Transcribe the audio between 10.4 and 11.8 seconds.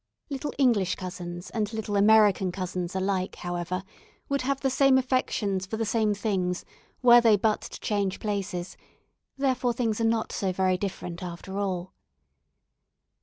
very different after